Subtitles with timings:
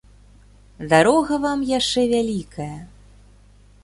[0.93, 2.73] Дарога вам яшчэ вялікая.